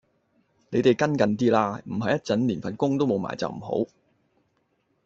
[0.71, 3.85] 你地跟緊啲啦，唔係一陣連份工都冇埋就唔好